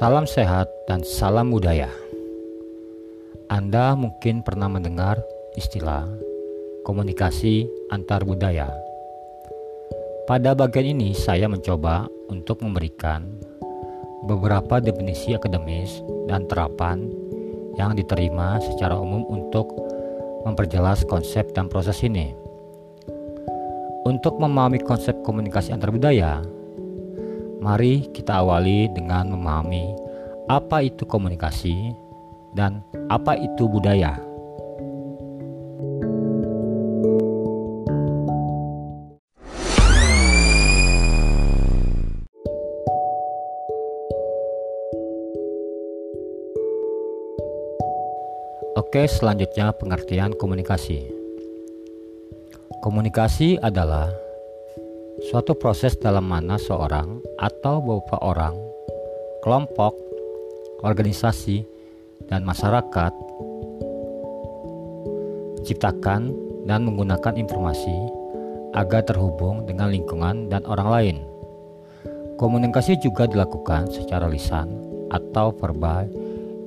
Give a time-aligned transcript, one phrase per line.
[0.00, 1.92] Salam sehat dan salam budaya.
[3.52, 5.20] Anda mungkin pernah mendengar
[5.52, 6.08] istilah
[6.88, 8.72] komunikasi antar budaya.
[10.24, 13.36] Pada bagian ini saya mencoba untuk memberikan
[14.24, 17.12] beberapa definisi akademis dan terapan
[17.76, 19.76] yang diterima secara umum untuk
[20.48, 22.32] memperjelas konsep dan proses ini.
[24.08, 26.40] Untuk memahami konsep komunikasi antar budaya,
[27.62, 29.94] mari kita awali dengan memahami
[30.50, 31.94] apa itu komunikasi
[32.58, 34.18] dan apa itu budaya.
[48.72, 51.08] Oke, selanjutnya pengertian komunikasi.
[52.84, 54.12] Komunikasi adalah
[55.30, 58.56] suatu proses dalam mana seorang atau beberapa orang,
[59.46, 59.94] kelompok,
[60.82, 61.62] organisasi,
[62.26, 63.12] dan masyarakat
[65.62, 66.34] menciptakan
[66.66, 67.94] dan menggunakan informasi
[68.74, 71.16] agar terhubung dengan lingkungan dan orang lain.
[72.34, 74.74] Komunikasi juga dilakukan secara lisan
[75.14, 76.10] atau verbal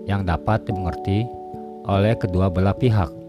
[0.08, 1.28] yang dapat dimengerti
[1.92, 3.25] oleh kedua belah pihak.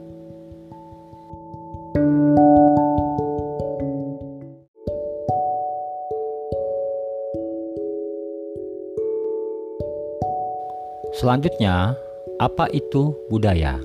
[11.27, 11.91] Selanjutnya,
[12.39, 13.83] apa itu budaya?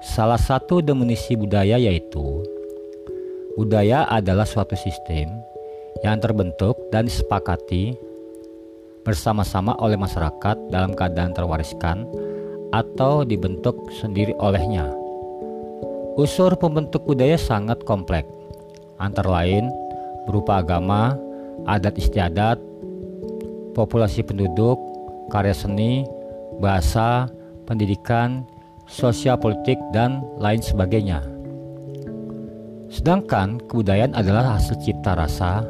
[0.00, 2.40] Salah satu definisi budaya yaitu
[3.60, 5.28] budaya adalah suatu sistem
[6.00, 7.92] yang terbentuk dan disepakati
[9.04, 12.08] bersama-sama oleh masyarakat dalam keadaan terwariskan
[12.72, 14.88] atau dibentuk sendiri olehnya.
[16.16, 18.32] Unsur pembentuk budaya sangat kompleks,
[18.96, 19.68] antara lain
[20.24, 21.12] berupa agama,
[21.68, 22.56] adat istiadat,
[23.76, 24.91] populasi penduduk,
[25.32, 26.04] karya seni,
[26.60, 27.24] bahasa,
[27.64, 28.44] pendidikan,
[28.84, 31.24] sosial politik, dan lain sebagainya.
[32.92, 35.64] Sedangkan kebudayaan adalah hasil cipta rasa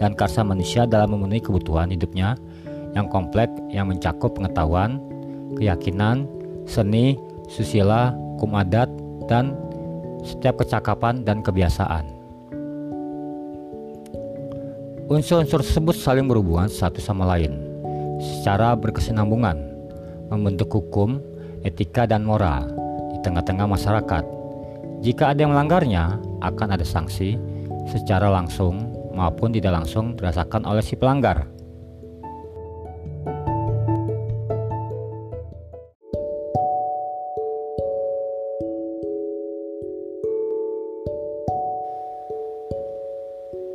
[0.00, 2.40] dan karsa manusia dalam memenuhi kebutuhan hidupnya
[2.96, 4.96] yang kompleks yang mencakup pengetahuan,
[5.60, 6.24] keyakinan,
[6.64, 7.20] seni,
[7.52, 8.88] susila, hukum adat,
[9.28, 9.52] dan
[10.24, 12.08] setiap kecakapan dan kebiasaan.
[15.12, 17.71] Unsur-unsur tersebut saling berhubungan satu sama lain
[18.22, 19.58] secara berkesinambungan,
[20.30, 21.18] membentuk hukum,
[21.66, 22.70] etika, dan moral
[23.10, 24.24] di tengah-tengah masyarakat.
[25.02, 27.34] Jika ada yang melanggarnya, akan ada sanksi
[27.90, 31.50] secara langsung maupun tidak langsung dirasakan oleh si pelanggar.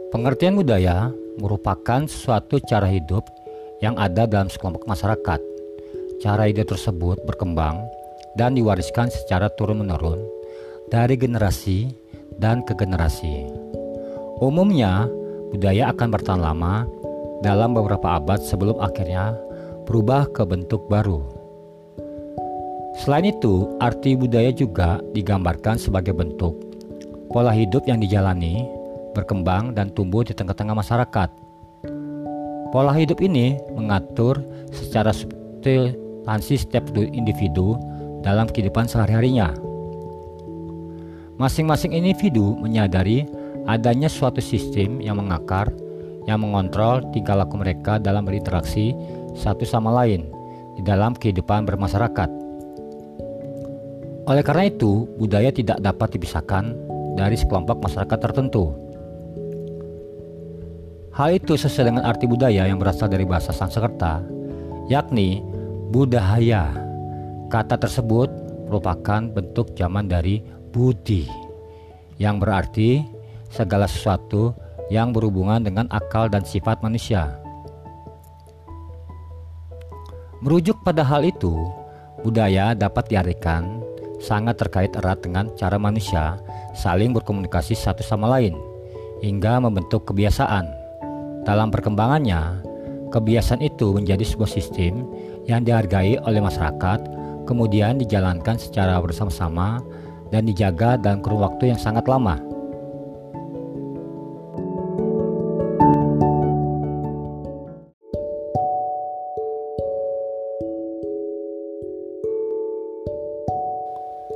[0.08, 3.28] Pengertian budaya merupakan suatu cara hidup
[3.84, 5.40] yang ada dalam sekelompok masyarakat.
[6.18, 7.86] Cara hidup tersebut berkembang
[8.38, 10.22] dan diwariskan secara turun-menurun
[10.90, 11.94] dari generasi
[12.38, 13.46] dan ke generasi.
[14.42, 15.06] Umumnya,
[15.54, 16.86] budaya akan bertahan lama
[17.46, 19.34] dalam beberapa abad sebelum akhirnya
[19.86, 21.22] berubah ke bentuk baru.
[22.98, 26.68] Selain itu, arti budaya juga digambarkan sebagai bentuk
[27.30, 28.66] pola hidup yang dijalani
[29.14, 31.47] berkembang dan tumbuh di tengah-tengah masyarakat.
[32.70, 34.44] Pola hidup ini mengatur
[34.76, 37.80] secara substansi setiap individu
[38.22, 39.56] dalam kehidupan sehari-harinya.
[41.38, 43.24] Masing-masing individu menyadari
[43.70, 45.70] adanya suatu sistem yang mengakar
[46.28, 48.92] yang mengontrol tingkah laku mereka dalam berinteraksi
[49.38, 50.28] satu sama lain
[50.76, 52.30] di dalam kehidupan bermasyarakat.
[54.28, 56.76] Oleh karena itu, budaya tidak dapat dipisahkan
[57.16, 58.76] dari sekelompok masyarakat tertentu.
[61.18, 64.22] Hal itu sesuai dengan arti budaya yang berasal dari bahasa Sanskerta,
[64.86, 65.42] yakni
[65.90, 66.78] budaya.
[67.50, 68.30] Kata tersebut
[68.70, 71.26] merupakan bentuk zaman dari budi,
[72.22, 73.02] yang berarti
[73.50, 74.54] segala sesuatu
[74.94, 77.34] yang berhubungan dengan akal dan sifat manusia.
[80.46, 81.66] Merujuk pada hal itu,
[82.22, 83.82] budaya dapat diartikan
[84.22, 86.38] sangat terkait erat dengan cara manusia
[86.78, 88.54] saling berkomunikasi satu sama lain
[89.26, 90.77] hingga membentuk kebiasaan.
[91.48, 92.60] Dalam perkembangannya,
[93.08, 95.08] kebiasaan itu menjadi sebuah sistem
[95.48, 97.08] yang dihargai oleh masyarakat,
[97.48, 99.80] kemudian dijalankan secara bersama-sama
[100.28, 102.36] dan dijaga dalam kurun waktu yang sangat lama.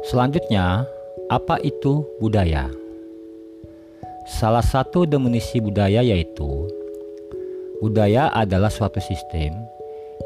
[0.07, 0.87] Selanjutnya,
[1.27, 2.71] apa itu budaya?
[4.39, 6.71] Salah satu definisi budaya yaitu
[7.81, 9.57] Budaya adalah suatu sistem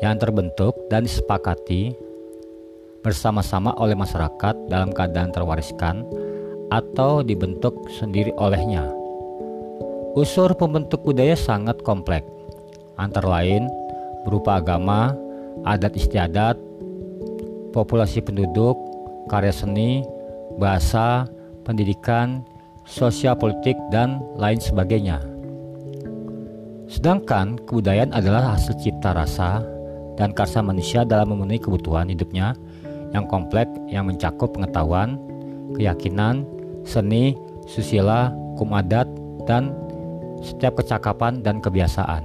[0.04, 1.96] yang terbentuk dan disepakati
[3.00, 6.04] bersama-sama oleh masyarakat dalam keadaan terwariskan
[6.68, 8.84] atau dibentuk sendiri olehnya.
[10.20, 12.28] Unsur pembentuk budaya sangat kompleks,
[13.00, 13.72] antara lain
[14.28, 15.16] berupa agama,
[15.64, 16.60] adat istiadat,
[17.72, 18.76] populasi penduduk,
[19.32, 20.04] karya seni,
[20.60, 21.24] bahasa,
[21.64, 22.44] pendidikan,
[22.84, 25.35] sosial politik, dan lain sebagainya.
[26.86, 29.66] Sedangkan kebudayaan adalah hasil cipta rasa
[30.16, 32.54] dan karsa manusia dalam memenuhi kebutuhan hidupnya
[33.12, 35.18] yang kompleks yang mencakup pengetahuan,
[35.76, 36.46] keyakinan,
[36.86, 37.34] seni,
[37.66, 39.10] susila, hukum adat,
[39.50, 39.74] dan
[40.46, 42.24] setiap kecakapan dan kebiasaan.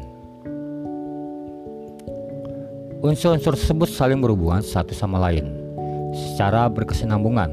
[3.01, 5.57] Unsur-unsur tersebut saling berhubungan satu sama lain
[6.13, 7.49] secara berkesinambungan,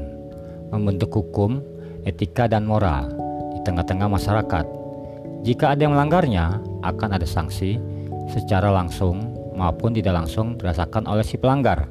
[0.68, 1.64] membentuk hukum,
[2.04, 3.08] etika, dan moral
[3.56, 4.66] di tengah-tengah masyarakat.
[5.48, 7.80] Jika ada yang melanggarnya, akan ada sanksi
[8.30, 11.90] secara langsung maupun tidak langsung dirasakan oleh si pelanggar.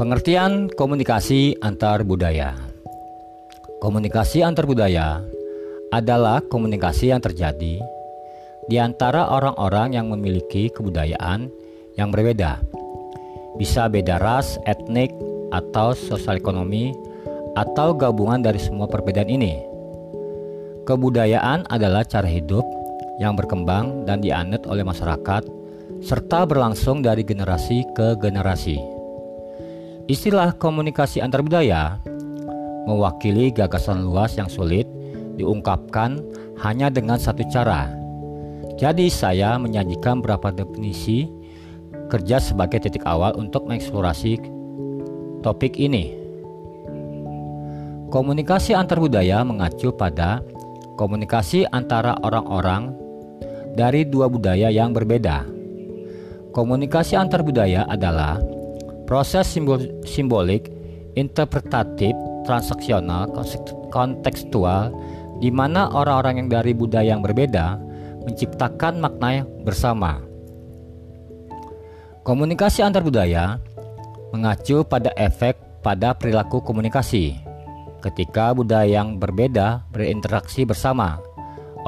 [0.00, 2.56] Pengertian komunikasi antar budaya.
[3.84, 5.20] Komunikasi antar budaya
[5.92, 7.84] adalah komunikasi yang terjadi
[8.70, 11.50] di antara orang-orang yang memiliki kebudayaan
[11.98, 12.62] yang berbeda.
[13.58, 15.10] Bisa beda ras, etnik,
[15.50, 16.94] atau sosial ekonomi,
[17.58, 19.58] atau gabungan dari semua perbedaan ini.
[20.86, 22.62] Kebudayaan adalah cara hidup
[23.18, 25.42] yang berkembang dan dianut oleh masyarakat
[26.00, 28.80] serta berlangsung dari generasi ke generasi.
[30.06, 32.00] Istilah komunikasi antar budaya
[32.88, 34.88] mewakili gagasan luas yang sulit
[35.36, 36.22] diungkapkan
[36.64, 37.99] hanya dengan satu cara.
[38.80, 41.28] Jadi saya menyajikan beberapa definisi
[42.08, 44.40] kerja sebagai titik awal untuk mengeksplorasi
[45.44, 46.16] topik ini.
[48.08, 50.40] Komunikasi antar budaya mengacu pada
[50.96, 52.96] komunikasi antara orang-orang
[53.76, 55.44] dari dua budaya yang berbeda.
[56.56, 58.40] Komunikasi antar budaya adalah
[59.04, 60.70] Proses simbol, simbolik,
[61.18, 62.14] interpretatif,
[62.46, 63.26] transaksional,
[63.90, 64.94] kontekstual,
[65.42, 67.89] di mana orang-orang yang dari budaya yang berbeda
[68.24, 70.20] menciptakan makna bersama.
[72.20, 73.58] Komunikasi antar budaya
[74.30, 77.34] mengacu pada efek pada perilaku komunikasi
[78.04, 81.20] ketika budaya yang berbeda berinteraksi bersama.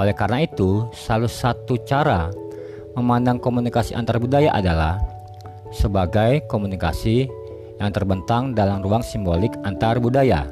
[0.01, 2.33] Oleh karena itu, salah satu cara
[2.97, 5.01] memandang komunikasi antar budaya adalah
[5.73, 7.29] sebagai komunikasi
[7.81, 10.49] yang terbentang dalam ruang simbolik antar budaya.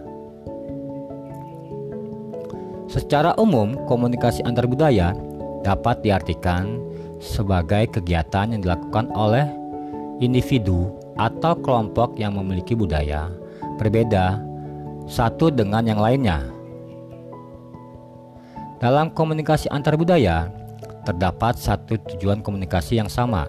[2.91, 5.15] Secara umum, komunikasi antar budaya
[5.61, 6.81] dapat diartikan
[7.21, 9.45] sebagai kegiatan yang dilakukan oleh
[10.21, 13.29] individu atau kelompok yang memiliki budaya
[13.77, 14.41] berbeda
[15.09, 16.45] satu dengan yang lainnya.
[18.81, 20.49] Dalam komunikasi antar budaya,
[21.05, 23.45] terdapat satu tujuan komunikasi yang sama,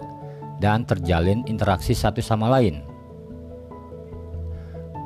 [0.60, 2.84] dan terjalin interaksi satu sama lain.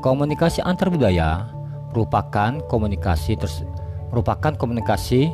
[0.03, 1.47] Komunikasi antar budaya
[1.95, 3.39] merupakan komunikasi
[4.11, 5.31] merupakan komunikasi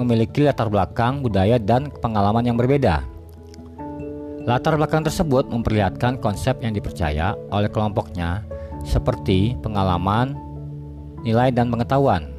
[0.00, 3.04] memiliki latar belakang budaya dan pengalaman yang berbeda.
[4.48, 8.40] Latar belakang tersebut memperlihatkan konsep yang dipercaya oleh kelompoknya
[8.88, 10.32] seperti pengalaman,
[11.20, 12.32] nilai dan pengetahuan.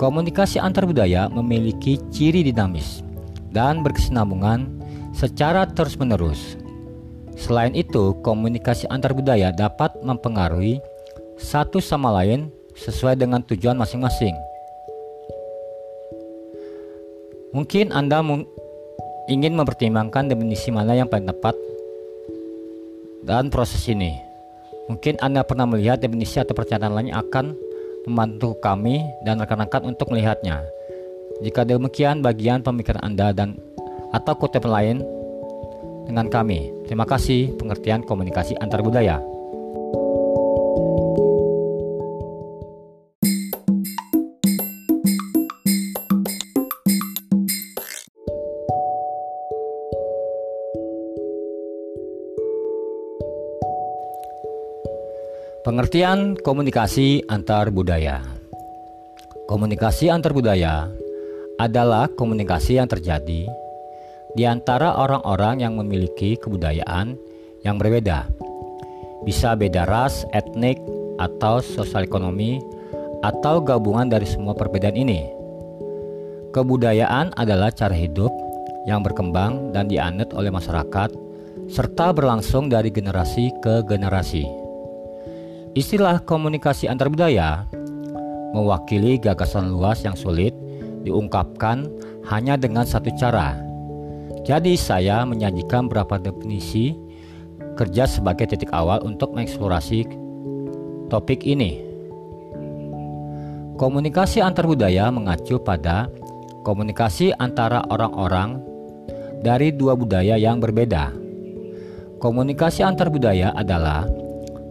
[0.00, 3.04] Komunikasi antar budaya memiliki ciri dinamis
[3.52, 4.80] dan berkesinambungan
[5.12, 6.56] secara terus-menerus.
[7.36, 10.80] Selain itu, komunikasi antar budaya dapat mempengaruhi
[11.36, 12.48] satu sama lain
[12.80, 14.32] sesuai dengan tujuan masing-masing.
[17.50, 18.22] Mungkin Anda
[19.26, 21.54] ingin mempertimbangkan definisi mana yang paling tepat
[23.26, 24.14] dan proses ini.
[24.86, 27.46] Mungkin Anda pernah melihat definisi atau pernyataan lain akan
[28.06, 30.62] membantu kami dan rekan-rekan untuk melihatnya.
[31.42, 33.58] Jika demikian bagian pemikiran Anda dan
[34.10, 35.02] atau kutip lain
[36.10, 36.74] dengan kami.
[36.90, 39.22] Terima kasih pengertian komunikasi antar budaya.
[55.60, 58.24] Pengertian komunikasi antar budaya.
[59.44, 60.88] Komunikasi antar budaya
[61.60, 63.44] adalah komunikasi yang terjadi
[64.32, 67.12] di antara orang-orang yang memiliki kebudayaan
[67.60, 68.24] yang berbeda.
[69.28, 70.80] Bisa beda ras, etnik,
[71.20, 72.56] atau sosial ekonomi,
[73.20, 75.28] atau gabungan dari semua perbedaan ini.
[76.56, 78.32] Kebudayaan adalah cara hidup
[78.88, 81.12] yang berkembang dan dianut oleh masyarakat
[81.68, 84.59] serta berlangsung dari generasi ke generasi.
[85.70, 87.62] Istilah komunikasi antar budaya
[88.50, 90.50] mewakili gagasan luas yang sulit
[91.06, 91.86] diungkapkan
[92.26, 93.54] hanya dengan satu cara.
[94.42, 96.98] Jadi saya menyajikan beberapa definisi
[97.78, 100.10] kerja sebagai titik awal untuk mengeksplorasi
[101.06, 101.86] topik ini.
[103.78, 106.10] Komunikasi antar budaya mengacu pada
[106.66, 108.58] komunikasi antara orang-orang
[109.46, 111.14] dari dua budaya yang berbeda.
[112.18, 114.04] Komunikasi antar budaya adalah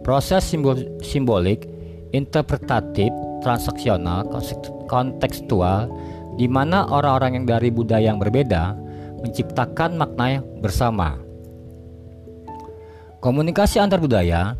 [0.00, 1.68] proses simbol simbolik,
[2.10, 3.10] interpretatif,
[3.44, 4.26] transaksional,
[4.88, 5.88] kontekstual
[6.36, 8.76] di mana orang-orang yang dari budaya yang berbeda
[9.20, 11.20] menciptakan makna bersama.
[13.20, 14.56] Komunikasi antar budaya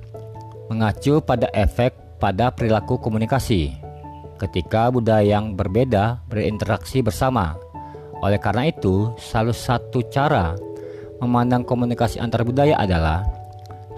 [0.69, 3.73] mengacu pada efek pada perilaku komunikasi
[4.37, 7.57] ketika budaya yang berbeda berinteraksi bersama.
[8.21, 10.53] Oleh karena itu, salah satu cara
[11.25, 13.25] memandang komunikasi antar budaya adalah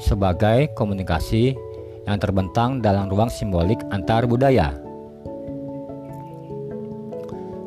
[0.02, 1.54] sebagai komunikasi
[2.11, 4.75] yang terbentang dalam ruang simbolik antar budaya.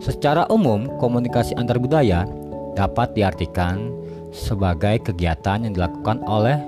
[0.04, 2.28] Secara umum, komunikasi antar budaya
[2.76, 3.90] dapat diartikan
[4.36, 6.60] sebagai kegiatan yang dilakukan oleh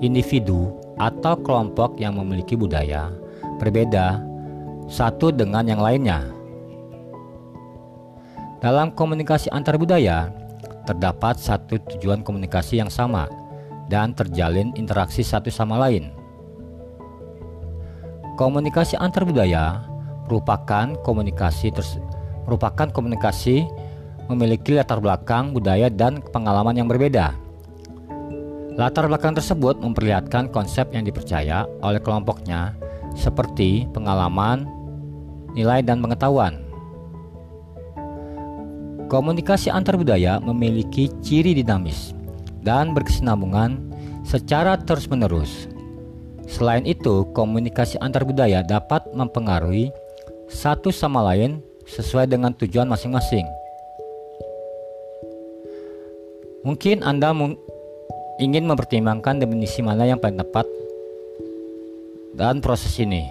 [0.00, 3.12] individu atau kelompok yang memiliki budaya
[3.60, 4.24] berbeda
[4.88, 6.24] satu dengan yang lainnya.
[8.64, 10.32] Dalam komunikasi antar budaya,
[10.88, 13.28] terdapat satu tujuan komunikasi yang sama
[13.94, 16.10] dan terjalin interaksi satu sama lain.
[18.34, 19.86] Komunikasi antar budaya
[20.26, 21.70] merupakan komunikasi
[22.42, 23.62] merupakan komunikasi
[24.26, 27.38] memiliki latar belakang budaya dan pengalaman yang berbeda.
[28.74, 32.74] Latar belakang tersebut memperlihatkan konsep yang dipercaya oleh kelompoknya
[33.14, 34.66] seperti pengalaman,
[35.54, 36.58] nilai dan pengetahuan.
[39.06, 42.23] Komunikasi antar budaya memiliki ciri dinamis
[42.64, 43.78] dan berkesinambungan
[44.24, 45.68] secara terus-menerus.
[46.48, 49.92] Selain itu, komunikasi antar budaya dapat mempengaruhi
[50.48, 53.44] satu sama lain sesuai dengan tujuan masing-masing.
[56.64, 57.36] Mungkin Anda
[58.40, 60.64] ingin mempertimbangkan definisi mana yang paling tepat
[62.34, 63.28] dan proses ini.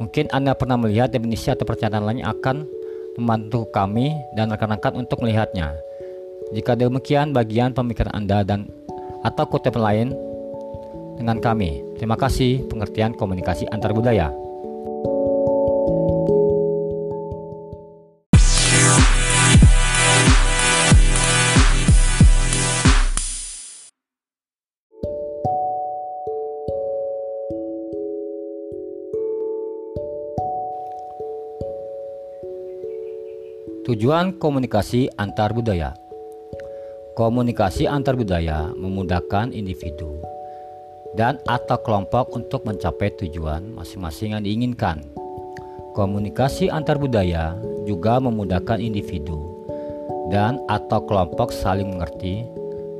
[0.00, 2.56] Mungkin Anda pernah melihat definisi atau pernyataan lain akan
[3.20, 5.76] membantu kami dan rekan-rekan untuk melihatnya.
[6.54, 8.70] Jika demikian bagian pemikiran Anda dan
[9.26, 10.14] atau kutip lain
[11.18, 11.82] dengan kami.
[11.98, 14.30] Terima kasih pengertian komunikasi antar budaya.
[33.84, 36.03] Tujuan komunikasi antar budaya
[37.14, 40.18] Komunikasi antar budaya memudahkan individu
[41.14, 44.98] dan atau kelompok untuk mencapai tujuan masing-masing yang diinginkan.
[45.94, 47.54] Komunikasi antar budaya
[47.86, 49.38] juga memudahkan individu
[50.34, 52.42] dan atau kelompok saling mengerti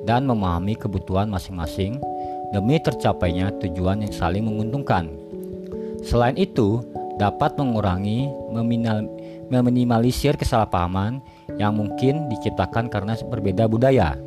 [0.07, 1.99] dan memahami kebutuhan masing-masing
[2.55, 5.11] demi tercapainya tujuan yang saling menguntungkan.
[6.07, 6.87] Selain itu,
[7.19, 8.31] dapat mengurangi,
[9.51, 11.19] meminimalisir kesalahpahaman
[11.59, 14.19] yang mungkin diciptakan karena berbeda budaya.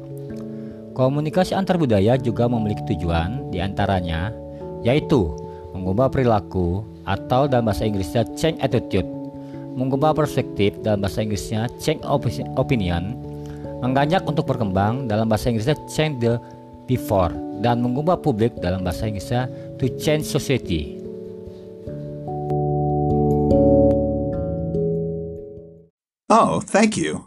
[0.97, 4.33] Komunikasi antar budaya juga memiliki tujuan di antaranya
[4.81, 5.29] yaitu
[5.77, 9.05] mengubah perilaku atau dalam bahasa Inggrisnya change attitude,
[9.77, 12.01] mengubah perspektif dalam bahasa Inggrisnya change
[12.57, 13.13] opinion,
[13.85, 16.41] mengajak untuk berkembang dalam bahasa Inggrisnya change the
[16.89, 17.31] before,
[17.61, 19.45] dan mengubah publik dalam bahasa Inggrisnya
[19.77, 20.96] to change society.
[26.39, 27.26] Oh, thank you.